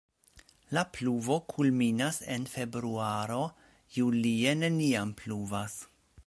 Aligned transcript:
La 0.77 0.83
pluvo 0.95 1.35
kulminas 1.53 2.17
en 2.37 2.47
februaro, 2.55 3.39
julie 3.99 4.57
neniam 4.65 5.13
pluvas. 5.21 5.79